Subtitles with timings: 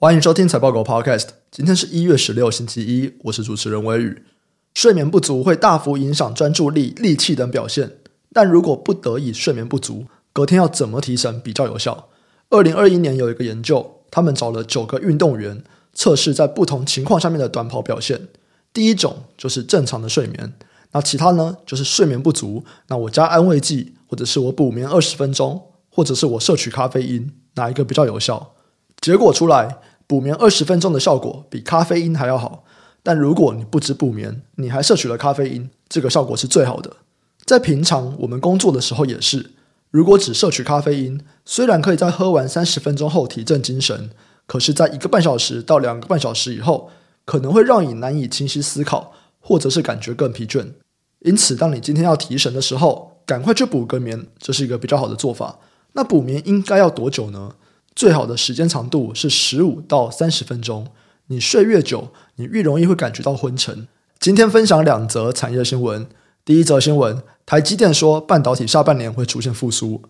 [0.00, 1.26] 欢迎收听财报狗 Podcast。
[1.50, 4.22] 今天是一月十六，星期一，我是主持人微宇。
[4.72, 7.96] 睡眠不足会大幅影响专注力、力气等表现，
[8.32, 12.10] 但如果不得已睡眠不足，隔天要怎么提神比较有效？
[12.50, 18.28] 二零二一年有一个研究，他们找了九个运动员测试在不同情况下面的短跑表现。
[18.72, 20.52] 第一种就是正常的睡眠，
[20.92, 25.60] 那其他呢就是睡眠不足，那我加安慰剂，或者是我补眠二十分钟，
[25.90, 28.54] 或者是我摄取咖啡因，哪一个比较有效？
[29.00, 29.78] 结果出来，
[30.08, 32.64] 补眠二十分钟的效果比咖啡因还要好。
[33.04, 36.96] 但如果你不止补眠，你还摄取了咖啡因，这个效果是最好的。
[37.44, 39.52] 在平常我们工作的时候也是，
[39.90, 44.10] 如果只摄取咖啡因，虽然可以在喝完三十分钟后提振精神，
[44.46, 46.90] 可是，在一个半小时到两个半小时以后，
[47.24, 50.72] 可能会让你难以清晰思考，或者是感觉更疲倦。
[51.20, 55.58] 因此，当你今天要提神的时候，赶快去补个眠，这是一个比较好的做法。
[55.92, 57.52] 那补眠应该要多久呢？
[57.98, 60.86] 最好的时间长度是十五到三十分钟。
[61.26, 63.88] 你睡越久，你越容易会感觉到昏沉。
[64.20, 66.06] 今天分享两则产业新闻。
[66.44, 70.00] 第一则新闻，台积电说半导体下半年会出现复苏。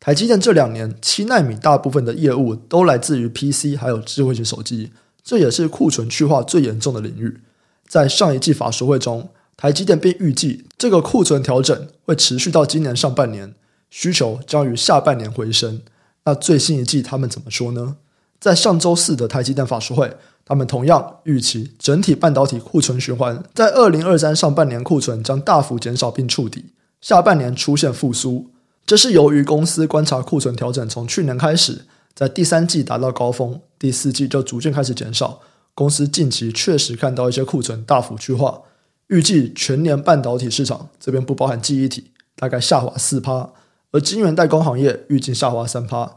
[0.00, 7.40] 台积电这两年七奈米大部分的业务都来自于 PC 还有智慧型手机，这也是库存去化最严重的领域。
[7.86, 13.54] 在上一季法说会中，台积电并预计这个库存调整会持续到今年上半年，
[13.90, 15.82] 需求将于下半年回升。
[16.24, 17.96] 那最新一季他们怎么说呢？
[18.40, 26.66] 在上周四的台积电法说会，他们同样预期整体半导体库存循环在二零二三上半年库存将大幅减少并触底，
[27.00, 28.50] 下半年出现复苏。
[28.84, 35.40] 这是由于公司观察库存调整从去年开始，在第三季达到高峰，第四季就逐渐开始减少。
[35.74, 38.60] 公司近期确实看到一些库存大幅去化，
[39.06, 43.50] 预计全年半导体市场这边不包含记忆体，大概下滑四趴。
[43.94, 46.16] 而晶圆代工行业预计下滑三趴，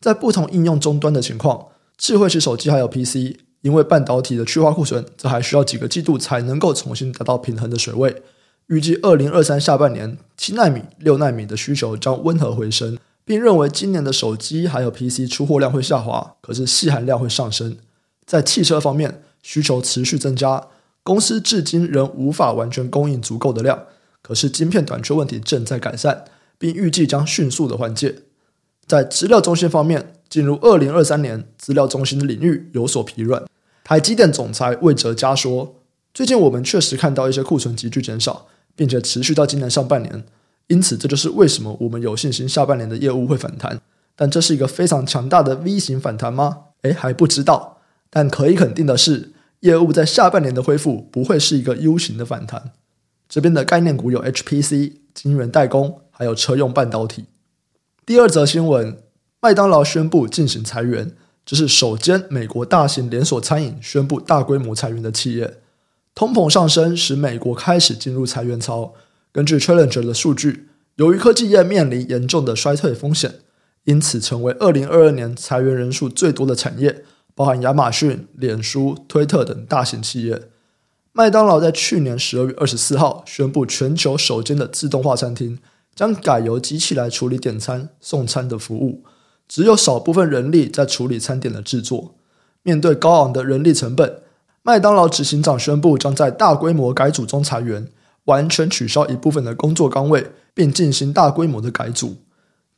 [0.00, 8.24] 在不同应用终端的情况，智慧型手机还有 PC，因为半导体的去化库存，这还需要几个季度才能够重新达到平衡的水位。
[8.66, 17.76] 预计二零二三下半年，七纳米、六纳米的需求将温和回升，并认为今年的手机还有 PC 出货量会下滑，可是细含量会上升。
[18.26, 20.66] 在汽车方面，需求持续增加，
[21.04, 23.84] 公司至今仍无法完全供应足够的量，
[24.20, 26.24] 可是晶片短缺问题正在改善。
[26.62, 28.14] 并预计将迅速的缓解。
[28.86, 33.42] 在资料中心方面，进入二零二三年，资料中心的领域有所疲软。
[33.82, 35.74] 台积电总裁魏哲嘉说
[36.14, 38.46] ：“最近我们确实看到一些库存急剧减少，
[38.76, 40.22] 并且持续到今年上半年。
[40.68, 43.80] 因此，这就是为什么我们有信心下半年的业务会反弹。
[44.14, 46.58] 但这是一个非常强大的 V 型反弹吗？
[46.82, 47.78] 诶，还不知道。
[48.08, 52.70] 但可以肯定的是，业务在下半年的恢复不会是一个 U 型的反弹。
[53.32, 57.24] 这边的概念股有 HPC、晶圆代工。”还有车用半导体。
[58.04, 59.02] 第二则新闻，
[59.40, 65.58] 麦当劳宣布进行裁员，这是首间美国大型连锁餐饮宣布大规模裁员的企业。
[66.14, 68.92] 通膨上升使美国开始进入裁员潮。
[69.32, 73.40] 根据 Challenger 的数据，由于科技业面临严重的衰退风险，
[73.84, 77.02] 因此成为二零二二年裁员人数最多的产业，
[77.34, 80.50] 包含亚马逊、脸书、推特等大型企业。
[81.12, 85.58] 麦当劳在去年十二月二十四号宣布，全球首间的自动化餐厅。
[85.94, 89.02] 将改由机器来处理点餐、送餐的服务，
[89.46, 92.14] 只有少部分人力在处理餐点的制作。
[92.62, 94.22] 面对高昂的人力成本，
[94.62, 97.88] 麦当劳执行长宣布将在大规模改组中裁员，
[98.24, 102.16] 完全取消一部分的工作岗位，并进行大规模的改组。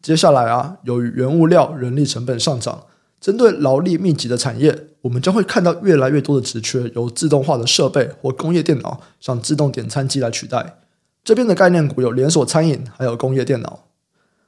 [0.02, 2.82] 接下来啊，由于原物料、人力成本上涨，
[3.24, 10.80] 针对劳力密集的产业，我们将会看到越来越多的职缺由自动化的设备或工业电脑上自动点餐机来取代。
[11.24, 13.86] 这边的概念股有连锁餐饮，还有工业电脑。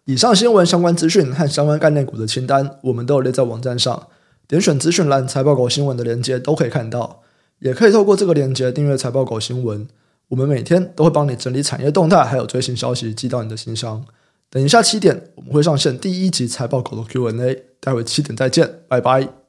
[0.05, 4.09] 以上新闻相关资讯和相关概念股的清单，我们都有列在网站上，
[4.47, 7.23] 点选资讯栏财报狗新闻的链接都可以看到，
[7.61, 9.89] 也可以透过这个链接订阅财报狗新闻。
[10.29, 14.05] 我们每天都会帮你整理产业动态，还有最新消息寄到你的信箱。
[14.51, 19.46] 等一下七点我们会上线第一集财报狗的 Q&A，待会七点再见，拜拜。